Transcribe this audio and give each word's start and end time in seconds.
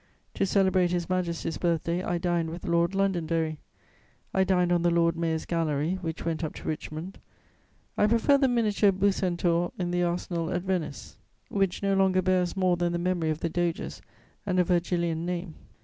To 0.33 0.47
celebrate 0.47 0.89
His 0.89 1.11
Majesty's 1.11 1.59
birthday, 1.59 2.01
I 2.03 2.17
dined 2.17 2.49
with 2.49 2.65
Lord 2.65 2.95
Londonderry; 2.95 3.59
I 4.33 4.43
dined 4.43 4.71
on 4.71 4.81
the 4.81 4.89
Lord 4.89 5.15
Mayor's 5.15 5.45
galley, 5.45 5.99
which 6.01 6.25
went 6.25 6.43
up 6.43 6.55
to 6.55 6.67
Richmond: 6.67 7.19
I 7.95 8.07
prefer 8.07 8.39
the 8.39 8.47
miniature 8.47 8.91
Bucentaur 8.91 9.71
in 9.77 9.91
the 9.91 10.01
arsenal 10.01 10.49
at 10.51 10.63
Venice, 10.63 11.17
which 11.49 11.83
no 11.83 11.93
longer 11.93 12.23
bears 12.23 12.57
more 12.57 12.77
than 12.77 12.93
the 12.93 12.97
memory 12.97 13.29
of 13.29 13.41
the 13.41 13.49
Doges 13.51 14.01
and 14.43 14.59
a 14.59 14.63
Virgilian 14.63 15.23
name. 15.23 15.53